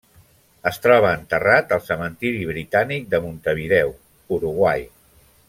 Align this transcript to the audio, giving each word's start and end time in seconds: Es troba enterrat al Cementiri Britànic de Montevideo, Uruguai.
Es 0.69 0.79
troba 0.85 1.11
enterrat 1.17 1.75
al 1.77 1.83
Cementiri 1.89 2.41
Britànic 2.53 3.07
de 3.13 3.21
Montevideo, 3.27 3.93
Uruguai. 4.41 4.89